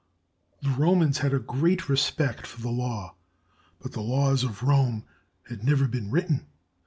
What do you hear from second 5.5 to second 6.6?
never been written.